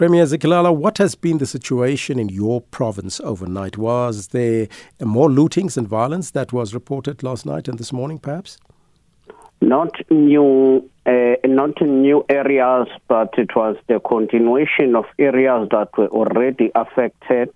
Premier 0.00 0.24
Zikalala, 0.24 0.74
what 0.74 0.96
has 0.96 1.14
been 1.14 1.36
the 1.36 1.44
situation 1.44 2.18
in 2.18 2.30
your 2.30 2.62
province 2.62 3.20
overnight? 3.20 3.76
Was 3.76 4.28
there 4.28 4.66
more 4.98 5.28
lootings 5.28 5.76
and 5.76 5.86
violence 5.86 6.30
that 6.30 6.54
was 6.54 6.72
reported 6.72 7.22
last 7.22 7.44
night 7.44 7.68
and 7.68 7.78
this 7.78 7.92
morning, 7.92 8.18
perhaps? 8.18 8.56
Not 9.60 9.92
new, 10.08 10.88
uh, 11.04 11.34
not 11.44 11.82
new 11.82 12.24
areas, 12.30 12.88
but 13.08 13.34
it 13.36 13.54
was 13.54 13.76
the 13.88 14.00
continuation 14.00 14.96
of 14.96 15.04
areas 15.18 15.68
that 15.70 15.90
were 15.98 16.08
already 16.08 16.70
affected. 16.74 17.50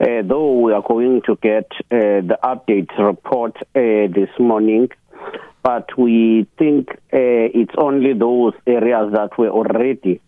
Uh, 0.00 0.22
though 0.24 0.60
we 0.60 0.72
are 0.72 0.80
going 0.80 1.20
to 1.26 1.36
get 1.42 1.70
uh, 1.90 2.24
the 2.24 2.38
update 2.42 2.88
report 2.98 3.54
uh, 3.58 4.08
this 4.14 4.30
morning, 4.38 4.88
but 5.62 5.98
we 5.98 6.46
think 6.56 6.88
uh, 7.12 7.52
it's 7.60 7.74
only 7.76 8.14
those 8.14 8.54
areas 8.66 9.12
that 9.12 9.36
were 9.36 9.50
already 9.50 10.22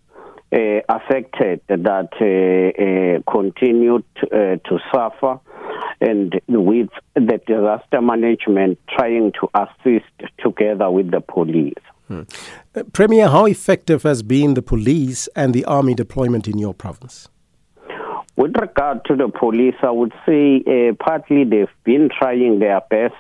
affected 0.52 1.60
that 1.68 2.10
uh, 2.20 2.82
uh, 2.82 3.32
continued 3.32 4.04
uh, 4.24 4.56
to 4.68 4.78
suffer, 4.92 5.40
and 6.00 6.40
with 6.48 6.90
the 7.14 7.40
disaster 7.46 8.00
management 8.00 8.78
trying 8.88 9.32
to 9.32 9.48
assist 9.54 10.32
together 10.38 10.90
with 10.90 11.10
the 11.10 11.20
police. 11.20 11.74
Hmm. 12.08 12.22
Uh, 12.74 12.82
Premier, 12.92 13.28
how 13.28 13.46
effective 13.46 14.02
has 14.02 14.22
been 14.22 14.54
the 14.54 14.62
police 14.62 15.28
and 15.34 15.54
the 15.54 15.64
army 15.64 15.94
deployment 15.94 16.48
in 16.48 16.58
your 16.58 16.74
province? 16.74 17.28
With 18.36 18.54
regard 18.58 19.04
to 19.06 19.16
the 19.16 19.28
police, 19.28 19.74
I 19.82 19.90
would 19.90 20.12
say 20.26 20.62
uh, 20.66 20.94
partly 21.02 21.44
they've 21.44 21.68
been 21.84 22.10
trying 22.18 22.58
their 22.58 22.80
best. 22.90 23.14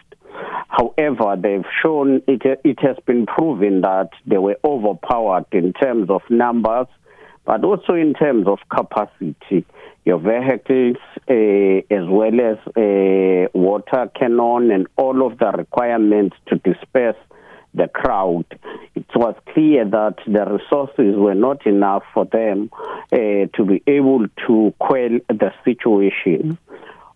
However, 0.68 1.36
they've 1.38 1.64
shown 1.82 2.22
it, 2.26 2.42
it 2.64 2.80
has 2.80 2.96
been 3.06 3.26
proven 3.26 3.82
that 3.82 4.08
they 4.26 4.38
were 4.38 4.56
overpowered 4.64 5.44
in 5.52 5.74
terms 5.74 6.08
of 6.08 6.22
numbers 6.30 6.86
but 7.44 7.64
also 7.64 7.94
in 7.94 8.14
terms 8.14 8.46
of 8.46 8.58
capacity. 8.70 9.64
Your 10.04 10.18
vehicles, 10.18 10.96
uh, 11.28 11.94
as 11.94 12.08
well 12.08 12.40
as 12.40 12.58
uh, 12.76 13.48
water 13.54 14.10
cannon, 14.18 14.70
and 14.70 14.86
all 14.96 15.24
of 15.26 15.38
the 15.38 15.52
requirements 15.52 16.36
to 16.48 16.56
disperse 16.56 17.16
the 17.74 17.88
crowd. 17.88 18.44
It 18.94 19.06
was 19.14 19.34
clear 19.54 19.84
that 19.84 20.16
the 20.26 20.44
resources 20.44 21.16
were 21.16 21.34
not 21.34 21.66
enough 21.66 22.02
for 22.12 22.24
them 22.26 22.70
uh, 23.12 23.16
to 23.16 23.64
be 23.64 23.82
able 23.86 24.26
to 24.46 24.74
quell 24.78 25.18
the 25.28 25.52
situation. 25.64 26.58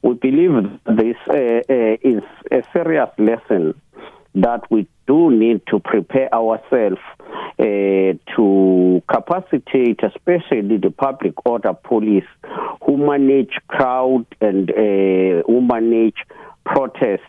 We 0.03 0.15
believe 0.15 0.63
this 0.87 1.17
is 1.29 2.23
a 2.51 2.63
serious 2.73 3.11
lesson 3.19 3.75
that 4.37 4.61
we 4.71 4.87
do 5.07 5.31
need 5.31 5.63
to 5.69 5.81
prepare 5.81 6.33
ourselves 6.35 7.01
uh, 7.59 8.13
to 8.37 9.03
capacitate, 9.11 10.01
especially 10.03 10.77
the 10.77 10.93
public 10.97 11.35
order 11.47 11.73
police, 11.73 12.27
who 12.85 12.97
manage 12.99 13.59
crowd 13.69 14.27
and 14.41 14.71
uh, 14.71 15.43
who 15.47 15.61
manage 15.63 16.17
protest. 16.65 17.23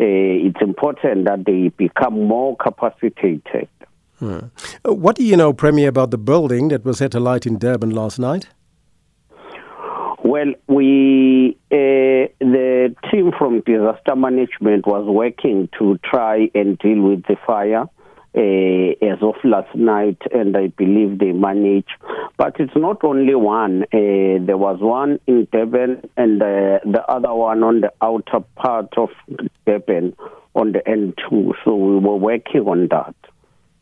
Uh, 0.00 0.46
it's 0.46 0.60
important 0.62 1.26
that 1.26 1.44
they 1.44 1.68
become 1.76 2.26
more 2.26 2.56
capacitated. 2.56 3.68
Hmm. 4.18 4.38
What 4.84 5.16
do 5.16 5.24
you 5.24 5.36
know, 5.36 5.52
Premier, 5.52 5.88
about 5.88 6.10
the 6.10 6.18
building 6.18 6.68
that 6.68 6.84
was 6.84 6.98
set 6.98 7.14
alight 7.14 7.46
in 7.46 7.58
Durban 7.58 7.90
last 7.90 8.18
night? 8.18 8.48
Well, 10.24 10.52
we 10.66 11.56
uh, 11.70 12.28
the 12.40 12.94
team 13.10 13.32
from 13.38 13.62
disaster 13.88 14.16
management 14.16 14.86
was 14.86 15.04
working 15.06 15.68
to 15.78 15.98
try 16.04 16.50
and 16.54 16.78
deal 16.78 17.00
with 17.02 17.22
the 17.24 17.36
fire. 17.46 17.86
Uh, 18.36 18.92
as 19.04 19.18
of 19.22 19.34
last 19.42 19.74
night, 19.74 20.18
and 20.32 20.54
I 20.56 20.68
believe 20.68 21.18
they 21.18 21.32
managed. 21.32 21.90
But 22.36 22.60
it's 22.60 22.76
not 22.76 23.02
only 23.02 23.34
one. 23.34 23.84
Uh, 23.84 24.44
there 24.44 24.58
was 24.58 24.78
one 24.80 25.18
in 25.26 25.48
Durban, 25.50 26.08
and 26.16 26.40
uh, 26.40 26.78
the 26.84 27.02
other 27.08 27.34
one 27.34 27.64
on 27.64 27.80
the 27.80 27.92
outer 28.02 28.40
part 28.54 28.92
of 28.98 29.08
Durban 29.66 30.14
on 30.54 30.72
the 30.72 30.80
N2. 30.80 31.54
So 31.64 31.74
we 31.74 31.96
were 31.96 32.16
working 32.16 32.60
on 32.68 32.88
that. 32.88 33.16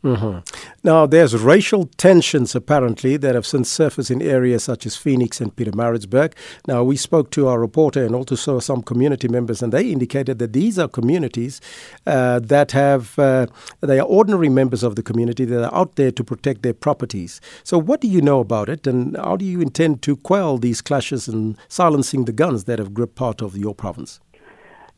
Mm-hmm. 0.03 0.39
Now, 0.83 1.05
there's 1.07 1.35
racial 1.35 1.85
tensions 1.97 2.55
apparently 2.55 3.17
that 3.17 3.33
have 3.33 3.45
since 3.45 3.69
surfaced 3.69 4.11
in 4.11 4.21
areas 4.21 4.63
such 4.63 4.85
as 4.85 4.95
Phoenix 4.95 5.41
and 5.41 5.55
Pietermaritzburg. 5.55 6.33
Now, 6.67 6.83
we 6.83 6.95
spoke 6.95 7.31
to 7.31 7.47
our 7.47 7.59
reporter 7.59 8.05
and 8.05 8.13
also 8.13 8.59
some 8.59 8.83
community 8.83 9.27
members, 9.27 9.63
and 9.63 9.73
they 9.73 9.89
indicated 9.91 10.37
that 10.39 10.53
these 10.53 10.77
are 10.77 10.87
communities 10.87 11.59
uh, 12.05 12.39
that 12.39 12.71
have, 12.73 13.17
uh, 13.17 13.47
they 13.81 13.99
are 13.99 14.05
ordinary 14.05 14.49
members 14.49 14.83
of 14.83 14.95
the 14.95 15.03
community 15.03 15.45
that 15.45 15.63
are 15.63 15.73
out 15.73 15.95
there 15.95 16.11
to 16.11 16.23
protect 16.23 16.61
their 16.61 16.75
properties. 16.75 17.41
So, 17.63 17.79
what 17.79 18.01
do 18.01 18.07
you 18.07 18.21
know 18.21 18.39
about 18.39 18.69
it, 18.69 18.85
and 18.85 19.17
how 19.17 19.35
do 19.35 19.45
you 19.45 19.61
intend 19.61 20.03
to 20.03 20.15
quell 20.15 20.57
these 20.57 20.81
clashes 20.81 21.27
and 21.27 21.57
silencing 21.67 22.25
the 22.25 22.31
guns 22.31 22.65
that 22.65 22.77
have 22.79 22.93
gripped 22.93 23.15
part 23.15 23.41
of 23.41 23.57
your 23.57 23.73
province? 23.73 24.19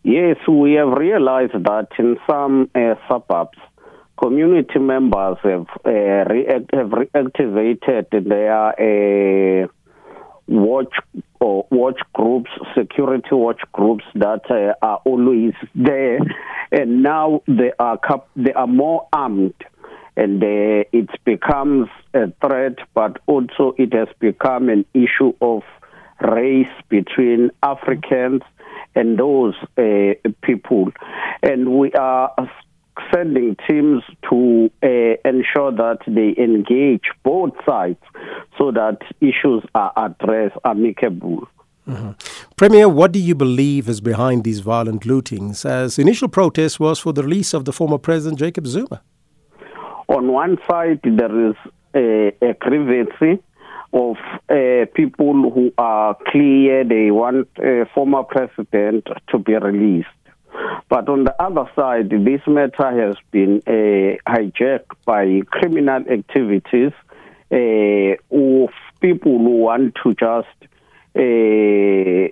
Yes, 0.03 0.37
we 0.47 0.73
have 0.73 0.89
realized 0.89 1.53
that 1.53 1.87
in 1.97 2.17
some 2.29 2.69
uh, 2.73 2.95
suburbs, 3.07 3.57
community 4.21 4.79
members 4.79 5.37
have 5.43 5.67
uh, 5.85 5.89
react, 5.89 6.73
have 6.73 6.89
reactivated 6.89 8.27
their 8.27 9.63
uh, 9.63 9.67
watch 10.47 10.93
or 11.39 11.65
watch 11.69 11.99
groups, 12.13 12.49
security 12.77 13.29
watch 13.31 13.61
groups 13.71 14.03
that 14.15 14.41
uh, 14.49 14.73
are 14.85 15.01
always 15.05 15.53
there, 15.75 16.19
and 16.71 17.01
now 17.01 17.41
they 17.47 17.71
are 17.79 17.99
they 18.35 18.53
are 18.53 18.67
more 18.67 19.07
armed, 19.13 19.53
and 20.17 20.43
uh, 20.43 20.83
it 20.91 21.09
becomes 21.23 21.87
a 22.13 22.31
threat, 22.41 22.77
but 22.93 23.17
also 23.27 23.73
it 23.77 23.93
has 23.93 24.09
become 24.19 24.69
an 24.69 24.85
issue 24.93 25.33
of 25.41 25.63
race 26.21 26.67
between 26.89 27.51
Africans 27.63 28.41
and 28.95 29.17
those 29.17 29.55
uh, 29.77 30.13
people, 30.41 30.91
and 31.41 31.79
we 31.79 31.93
are 31.93 32.33
sending 33.13 33.55
teams 33.67 34.03
ensure 35.49 35.71
that 35.71 35.99
they 36.07 36.41
engage 36.41 37.09
both 37.23 37.53
sides 37.65 37.99
so 38.57 38.71
that 38.71 38.97
issues 39.21 39.63
are 39.75 39.91
addressed 39.97 40.57
amicably. 40.65 41.39
Mm-hmm. 41.87 42.11
Premier, 42.55 42.87
what 42.87 43.11
do 43.11 43.19
you 43.19 43.35
believe 43.35 43.89
is 43.89 44.01
behind 44.01 44.43
these 44.43 44.59
violent 44.59 45.03
lootings? 45.03 45.65
As 45.65 45.97
initial 45.97 46.27
protest 46.27 46.79
was 46.79 46.99
for 46.99 47.13
the 47.13 47.23
release 47.23 47.53
of 47.53 47.65
the 47.65 47.73
former 47.73 47.97
president 47.97 48.39
Jacob 48.39 48.67
Zuma. 48.67 49.01
On 50.07 50.31
one 50.31 50.57
side, 50.69 50.99
there 51.03 51.49
is 51.49 51.55
a, 51.95 52.31
a 52.41 52.53
grievance 52.59 53.41
of 53.91 54.17
uh, 54.49 54.85
people 54.93 55.51
who 55.51 55.71
are 55.77 56.15
clear 56.27 56.83
they 56.83 57.09
want 57.09 57.47
a 57.57 57.85
former 57.93 58.23
president 58.23 59.07
to 59.29 59.39
be 59.39 59.55
released. 59.55 60.09
But 60.89 61.07
on 61.09 61.23
the 61.25 61.35
other 61.41 61.69
side, 61.75 62.09
this 62.09 62.41
matter 62.47 63.07
has 63.07 63.15
been 63.31 63.61
uh, 63.67 64.17
hijacked 64.27 64.95
by 65.05 65.41
criminal 65.45 66.03
activities 66.09 66.93
uh, 67.51 68.15
of 68.31 68.69
people 68.99 69.37
who 69.37 69.57
want 69.57 69.95
to 70.03 70.13
just 70.15 70.47
uh, 71.15 72.29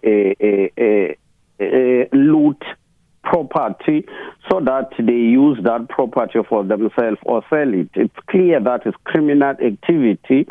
loot 2.14 2.64
property 3.24 4.06
so 4.50 4.62
that 4.62 4.90
they 4.98 5.14
use 5.14 5.60
that 5.64 5.90
property 5.90 6.40
for 6.48 6.64
themselves 6.64 7.18
or 7.24 7.44
sell 7.50 7.74
it. 7.74 7.90
It's 7.94 8.16
clear 8.30 8.60
that 8.62 8.86
it's 8.86 8.98
criminal 9.04 9.50
activity 9.50 10.48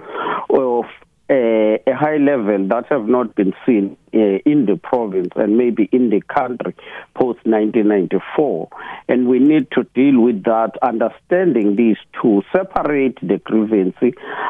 of 0.50 0.84
a, 1.31 1.82
a 1.87 1.94
high 1.94 2.16
level 2.16 2.69
that 2.69 2.84
have 2.88 3.06
not 3.06 3.34
been 3.34 3.53
seen 3.64 3.97
uh, 4.14 4.38
in 4.47 4.66
the 4.66 4.78
province 4.82 5.31
and 5.37 5.59
maybe 5.59 5.88
in 5.92 6.10
the 6.10 6.20
country 6.22 6.75
post 7.14 7.41
1994. 7.44 8.69
And 9.09 9.28
we 9.28 9.38
need 9.38 9.70
to 9.72 9.84
deal 9.94 10.20
with 10.20 10.44
that, 10.44 10.72
understanding 10.82 11.76
these 11.76 11.97
two, 12.20 12.42
separate 12.54 13.19
the 13.20 13.38
grievance, 13.44 13.97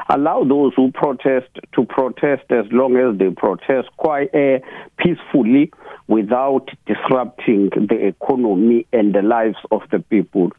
allow 0.08 0.44
those 0.44 0.72
who 0.76 0.92
protest 0.92 1.48
to 1.74 1.84
protest 1.84 2.44
as 2.50 2.66
long 2.70 2.96
as 2.96 3.18
they 3.18 3.30
protest 3.30 3.88
quite 3.96 4.34
uh, 4.34 4.58
peacefully 4.98 5.70
without 6.08 6.68
disrupting 6.86 7.70
the 7.70 8.06
economy 8.06 8.86
and 8.92 9.14
the 9.14 9.22
lives 9.22 9.58
of 9.70 9.82
the 9.90 9.98
people. 9.98 10.50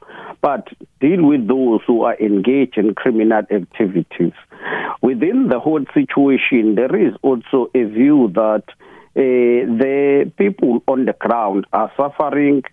But 0.42 0.68
deal 1.00 1.26
with 1.26 1.48
those 1.48 1.82
who 1.88 2.04
are 2.04 2.18
engaged 2.20 2.78
in 2.78 2.94
criminal 2.96 3.44
activities. 3.52 4.34
Within 5.02 5.48
the 5.50 5.60
whole 5.60 5.86
situation, 5.94 6.76
there 6.76 6.96
is 6.96 7.14
also 7.22 7.70
a 7.74 7.84
view 7.84 8.32
that 8.34 8.64
uh, 9.16 9.66
the 9.82 10.32
people 10.38 10.84
on 10.88 11.06
the 11.06 11.14
ground 11.14 11.66
are 11.74 11.92
suffering 11.98 12.64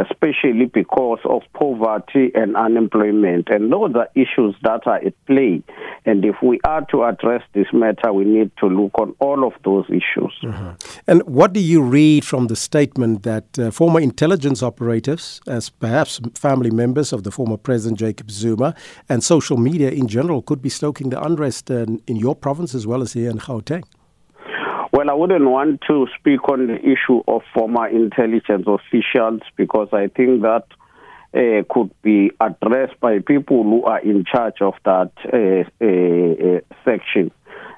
especially 0.00 0.66
because 0.66 1.18
of 1.24 1.42
poverty 1.54 2.30
and 2.34 2.56
unemployment. 2.56 3.48
And 3.48 3.72
those 3.72 3.94
are 3.94 4.08
issues 4.14 4.54
that 4.62 4.86
are 4.86 4.96
at 4.96 5.14
play. 5.26 5.62
And 6.06 6.24
if 6.24 6.36
we 6.42 6.60
are 6.64 6.84
to 6.86 7.04
address 7.04 7.42
this 7.52 7.66
matter, 7.72 8.12
we 8.12 8.24
need 8.24 8.50
to 8.58 8.66
look 8.66 8.92
on 8.98 9.14
all 9.20 9.46
of 9.46 9.52
those 9.64 9.86
issues. 9.88 10.32
Mm-hmm. 10.42 10.70
And 11.06 11.22
what 11.24 11.52
do 11.52 11.60
you 11.60 11.82
read 11.82 12.24
from 12.24 12.46
the 12.46 12.56
statement 12.56 13.22
that 13.24 13.58
uh, 13.58 13.70
former 13.70 14.00
intelligence 14.00 14.62
operatives, 14.62 15.40
as 15.46 15.70
perhaps 15.70 16.20
family 16.34 16.70
members 16.70 17.12
of 17.12 17.24
the 17.24 17.30
former 17.30 17.56
President 17.56 17.98
Jacob 17.98 18.30
Zuma, 18.30 18.74
and 19.08 19.22
social 19.22 19.56
media 19.56 19.90
in 19.90 20.08
general 20.08 20.42
could 20.42 20.62
be 20.62 20.68
stoking 20.68 21.10
the 21.10 21.22
unrest 21.22 21.70
uh, 21.70 21.86
in 22.06 22.16
your 22.16 22.34
province 22.34 22.74
as 22.74 22.86
well 22.86 23.02
as 23.02 23.12
here 23.12 23.30
in 23.30 23.38
Gauteng? 23.38 23.84
Well, 25.00 25.08
I 25.08 25.14
wouldn't 25.14 25.48
want 25.48 25.80
to 25.88 26.06
speak 26.18 26.46
on 26.50 26.66
the 26.66 26.76
issue 26.76 27.22
of 27.26 27.40
former 27.54 27.88
intelligence 27.88 28.66
officials 28.66 29.40
because 29.56 29.88
I 29.94 30.08
think 30.08 30.42
that 30.42 30.64
uh, 31.32 31.64
could 31.72 31.90
be 32.02 32.30
addressed 32.38 33.00
by 33.00 33.20
people 33.20 33.62
who 33.62 33.82
are 33.84 34.00
in 34.00 34.26
charge 34.30 34.60
of 34.60 34.74
that 34.84 35.12
uh, 35.24 35.64
uh, 35.82 36.56
uh 36.58 36.60
section. 36.84 37.30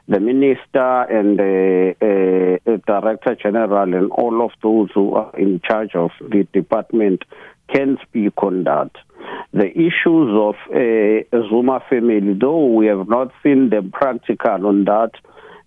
The 0.09 0.19
minister 0.19 1.03
and 1.03 1.39
the 1.39 2.59
uh, 2.67 2.77
director 2.89 3.37
general 3.41 3.95
and 3.95 4.11
all 4.11 4.45
of 4.45 4.51
those 4.61 4.89
who 4.93 5.15
are 5.15 5.33
in 5.39 5.61
charge 5.65 5.95
of 5.95 6.11
the 6.21 6.49
department 6.53 7.23
can 7.73 7.99
speak 8.03 8.43
on 8.43 8.65
that. 8.65 8.91
The 9.53 9.71
issues 9.71 10.35
of 10.37 10.57
uh, 10.75 11.49
Zuma 11.49 11.85
family, 11.89 12.35
though 12.35 12.67
we 12.67 12.87
have 12.87 13.09
not 13.09 13.31
seen 13.45 13.71
them 13.71 13.93
practical 13.93 14.67
on 14.67 14.87
that, 14.87 15.13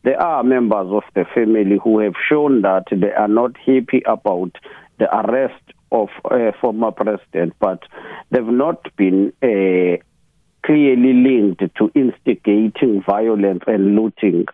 there 0.05 0.21
are 0.21 0.43
members 0.43 0.87
of 0.91 1.03
the 1.15 1.25
family 1.33 1.79
who 1.83 1.99
have 1.99 2.13
shown 2.29 2.61
that 2.61 2.83
they 2.91 3.11
are 3.11 3.27
not 3.27 3.57
happy 3.57 4.03
about 4.05 4.51
the 4.99 5.13
arrest 5.13 5.63
of 5.91 6.09
a 6.29 6.53
former 6.61 6.91
president, 6.91 7.53
but 7.59 7.79
they've 8.29 8.45
not 8.45 8.85
been 8.97 9.33
uh, 9.41 9.97
clearly 10.63 11.13
linked 11.13 11.63
to 11.75 11.91
instigating 11.95 13.03
violence 13.03 13.63
and 13.65 13.95
looting. 13.95 14.45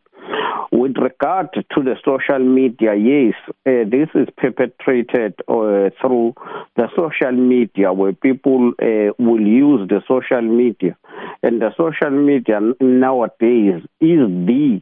With 0.72 0.96
regard 0.98 1.50
to 1.54 1.84
the 1.84 1.96
social 2.06 2.40
media, 2.40 2.96
yes, 2.96 3.34
uh, 3.66 3.84
this 3.90 4.08
is 4.16 4.30
perpetrated 4.38 5.34
uh, 5.50 5.90
through 6.00 6.34
the 6.78 6.88
social 6.96 7.34
media 7.34 7.92
where 7.92 8.14
people 8.14 8.72
uh, 8.82 9.12
will 9.20 9.42
use 9.42 9.90
the 9.90 10.02
social 10.08 10.42
media. 10.42 10.96
And 11.44 11.62
the 11.62 11.72
social 11.76 12.12
media 12.12 12.62
nowadays 12.80 13.84
is 14.00 14.20
the 14.48 14.82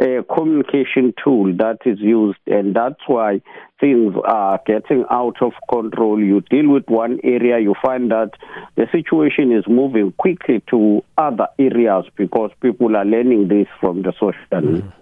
uh, 0.00 0.22
communication 0.34 1.12
tool 1.22 1.54
that 1.56 1.78
is 1.84 2.00
used, 2.00 2.38
and 2.46 2.74
that's 2.74 3.00
why 3.06 3.40
things 3.80 4.14
are 4.24 4.60
getting 4.66 5.04
out 5.10 5.36
of 5.42 5.52
control. 5.70 6.22
You 6.22 6.40
deal 6.42 6.68
with 6.68 6.88
one 6.88 7.20
area, 7.22 7.58
you 7.58 7.74
find 7.82 8.10
that 8.10 8.30
the 8.76 8.86
situation 8.92 9.52
is 9.52 9.64
moving 9.68 10.12
quickly 10.12 10.62
to 10.70 11.04
other 11.18 11.48
areas 11.58 12.06
because 12.16 12.50
people 12.60 12.96
are 12.96 13.04
learning 13.04 13.48
this 13.48 13.66
from 13.80 14.02
the 14.02 14.12
social. 14.12 14.34
Mm. 14.52 14.92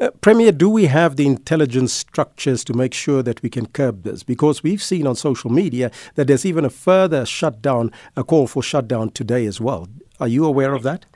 Uh, 0.00 0.10
Premier, 0.20 0.50
do 0.50 0.68
we 0.68 0.86
have 0.86 1.16
the 1.16 1.26
intelligence 1.26 1.92
structures 1.92 2.64
to 2.64 2.74
make 2.74 2.92
sure 2.92 3.22
that 3.22 3.40
we 3.42 3.48
can 3.48 3.66
curb 3.66 4.02
this? 4.02 4.22
Because 4.24 4.62
we've 4.62 4.82
seen 4.82 5.06
on 5.06 5.14
social 5.14 5.50
media 5.50 5.90
that 6.16 6.26
there's 6.26 6.44
even 6.44 6.64
a 6.64 6.70
further 6.70 7.24
shutdown, 7.24 7.92
a 8.16 8.24
call 8.24 8.48
for 8.48 8.62
shutdown 8.62 9.10
today 9.10 9.46
as 9.46 9.60
well. 9.60 9.88
Are 10.18 10.28
you 10.28 10.44
aware 10.44 10.74
of 10.74 10.82
that? 10.82 11.06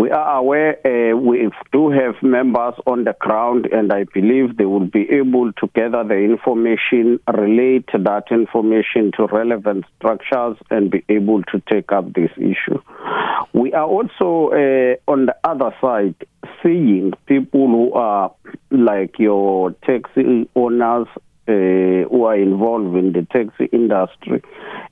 We 0.00 0.10
are 0.10 0.38
aware 0.38 0.78
uh, 0.86 1.14
we 1.14 1.50
do 1.72 1.90
have 1.90 2.14
members 2.22 2.72
on 2.86 3.04
the 3.04 3.14
ground, 3.20 3.68
and 3.70 3.92
I 3.92 4.04
believe 4.04 4.56
they 4.56 4.64
will 4.64 4.86
be 4.86 5.06
able 5.10 5.52
to 5.52 5.66
gather 5.74 6.02
the 6.04 6.14
information, 6.14 7.20
relate 7.30 7.90
that 7.92 8.24
information 8.30 9.12
to 9.18 9.26
relevant 9.26 9.84
structures, 9.98 10.56
and 10.70 10.90
be 10.90 11.04
able 11.10 11.42
to 11.42 11.62
take 11.70 11.92
up 11.92 12.14
this 12.14 12.30
issue. 12.38 12.80
We 13.52 13.74
are 13.74 13.86
also 13.86 14.54
uh, 14.54 14.96
on 15.06 15.26
the 15.26 15.36
other 15.44 15.76
side 15.82 16.14
seeing 16.62 17.12
people 17.26 17.66
who 17.66 17.92
are 17.92 18.32
like 18.70 19.18
your 19.18 19.72
taxi 19.84 20.48
owners 20.56 21.08
uh, 21.50 22.08
who 22.08 22.24
are 22.24 22.36
involved 22.36 22.96
in 22.96 23.12
the 23.12 23.26
taxi 23.32 23.64
industry 23.72 24.42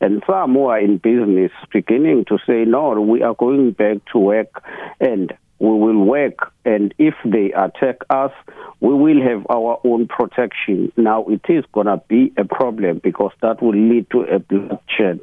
and 0.00 0.22
some 0.26 0.54
who 0.54 0.66
are 0.66 0.80
in 0.80 0.98
business 0.98 1.52
beginning 1.72 2.24
to 2.26 2.38
say, 2.46 2.64
no, 2.64 3.00
we 3.00 3.22
are 3.22 3.34
going 3.34 3.70
back 3.72 3.98
to 4.12 4.18
work 4.18 4.62
and 5.00 5.32
we 5.60 5.70
will 5.70 6.04
work. 6.04 6.52
And 6.64 6.94
if 6.98 7.14
they 7.24 7.52
attack 7.52 7.98
us, 8.10 8.32
we 8.80 8.94
will 8.94 9.20
have 9.22 9.46
our 9.50 9.80
own 9.84 10.06
protection. 10.06 10.92
Now, 10.96 11.26
it 11.26 11.42
is 11.48 11.64
going 11.72 11.86
to 11.86 12.00
be 12.08 12.32
a 12.36 12.44
problem 12.44 13.00
because 13.02 13.32
that 13.42 13.62
will 13.62 13.74
lead 13.74 14.08
to 14.10 14.22
a 14.22 14.38
bloodshed. 14.38 15.20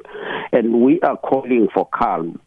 And 0.52 0.82
we 0.82 1.00
are 1.00 1.16
calling 1.16 1.68
for 1.72 1.88
calm 1.92 2.40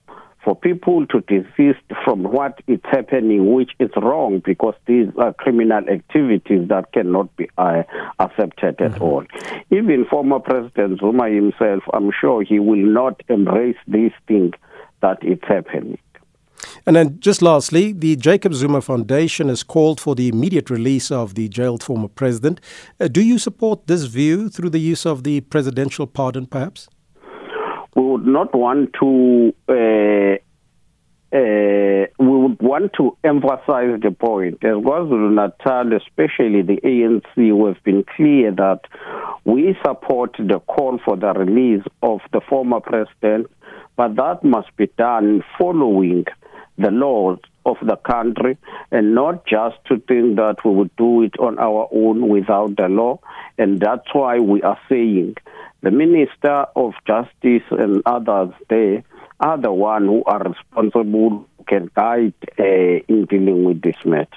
for 0.44 0.56
people 0.56 1.06
to 1.07 1.21
desist 1.21 1.83
from 2.03 2.24
what 2.24 2.59
is 2.68 2.80
happening, 2.83 3.53
which 3.53 3.71
is 3.80 3.89
wrong 3.97 4.41
because 4.44 4.75
these 4.86 5.07
are 5.18 5.33
criminal 5.33 5.83
activities 5.89 6.68
that 6.69 6.91
cannot 6.94 7.36
be 7.36 7.50
uh, 7.57 7.83
accepted 8.19 8.77
mm-hmm. 8.77 8.95
at 8.95 9.01
all. 9.01 9.25
Even 9.71 10.06
former 10.09 10.39
President 10.39 11.00
Zuma 11.00 11.30
himself, 11.30 11.83
I'm 11.94 12.12
sure 12.19 12.41
he 12.44 12.59
will 12.59 12.86
not 12.86 13.21
embrace 13.27 13.77
these 13.88 14.13
things 14.27 14.53
that 15.01 15.18
it's 15.21 15.45
happening. 15.47 15.97
And 16.86 16.95
then, 16.95 17.19
just 17.19 17.41
lastly, 17.41 17.94
the 17.94 18.15
Jacob 18.15 18.53
Zuma 18.53 18.81
Foundation 18.81 19.50
has 19.50 19.63
called 19.63 20.00
for 20.00 20.15
the 20.15 20.27
immediate 20.27 20.69
release 20.69 21.12
of 21.12 21.36
the 21.36 21.47
jailed 21.47 21.83
former 21.83 22.07
president. 22.07 22.59
Uh, 23.00 23.07
do 23.07 23.21
you 23.21 23.38
support 23.38 23.88
this 23.88 24.06
view 24.06 24.50
through 24.50 24.69
the 24.69 24.80
use 24.80 25.06
of 25.06 25.24
the 25.24 25.41
presidential 25.41 26.07
pardon, 26.07 26.45
perhaps? 26.45 26.89
We 28.00 28.06
would 28.06 28.25
not 28.25 28.56
want 28.56 28.94
to 29.01 29.54
uh, 29.68 30.38
uh, 31.31 32.07
we 32.18 32.38
would 32.44 32.60
want 32.60 32.92
to 32.94 33.16
emphasize 33.24 34.00
the 34.01 34.16
point. 34.18 34.56
As 34.63 34.78
KwaZulu 34.78 35.36
Natal, 35.36 35.94
especially 35.96 36.63
the 36.63 36.80
ANC, 36.84 37.36
we 37.36 37.68
have 37.68 37.84
been 37.84 38.04
clear 38.16 38.51
that 38.51 38.81
we 39.46 39.78
support 39.86 40.36
the 40.40 40.60
call 40.62 41.00
for 41.06 41.18
the 41.18 41.34
release 41.34 41.84
of 42.01 42.22
the 42.31 42.42
former 42.50 42.80
president, 42.80 43.48
but 43.96 44.16
that 44.16 44.44
must 44.44 44.75
be 44.75 44.88
done 44.98 45.44
following 45.60 46.25
the 46.80 46.92
laws 46.92 47.40
of 47.66 47.78
the 47.86 47.98
country 47.98 48.58
and 48.92 49.14
not 49.14 49.46
just 49.46 49.76
to 49.86 50.00
think 50.00 50.38
that 50.38 50.58
we 50.64 50.72
would 50.72 50.96
do 50.96 51.24
it 51.24 51.38
on 51.40 51.60
our 51.60 51.88
own 51.92 52.28
without 52.30 52.76
the 52.78 52.88
law. 52.88 53.20
And 53.58 53.80
that's 53.80 54.08
why 54.14 54.40
we 54.40 54.62
are 54.64 54.80
saying 54.88 55.36
the 55.81 55.92
Minister 55.92 56.66
of 56.76 56.94
Justice 57.06 57.68
and 57.72 58.02
others 58.06 58.54
there 58.70 59.04
are 59.40 59.58
the 59.58 59.72
one 59.72 60.06
who 60.06 60.24
are 60.26 60.44
responsible, 60.44 61.48
can 61.68 61.90
guide 61.96 62.34
uh, 62.60 62.64
in 62.64 63.25
dealing 63.30 63.64
with 63.64 63.82
this 63.82 63.96
matter. 64.04 64.28